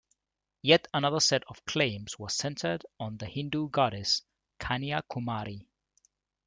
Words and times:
Yet 0.63 0.87
another 0.95 1.19
set 1.19 1.43
of 1.47 1.63
claims 1.65 2.17
was 2.17 2.33
centered 2.33 2.87
on 2.99 3.17
the 3.17 3.27
Hindu 3.27 3.69
goddess 3.69 4.23
Kanya 4.57 5.03
Kumari. 5.07 5.67